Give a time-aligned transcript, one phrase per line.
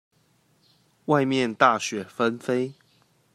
[1.05, 2.73] 外面大雪紛飛